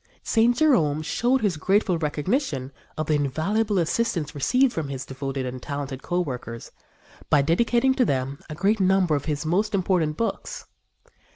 [0.23, 0.57] St.
[0.57, 6.01] Jerome showed his grateful recognition of the invaluable assistance received from his devoted and talented
[6.01, 6.71] co workers
[7.29, 10.65] by dedicating to them a great number of his most important books.